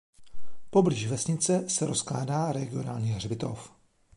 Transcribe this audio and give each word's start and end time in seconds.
Poblíž 0.69 1.07
vesnice 1.07 1.69
se 1.69 1.85
rozkládá 1.85 2.51
regionální 2.51 3.09
hřbitov. 3.11 3.71